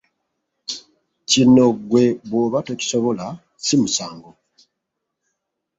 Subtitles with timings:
[1.29, 3.25] Kino ggwe bwoba tokisobla
[3.65, 4.29] si musango!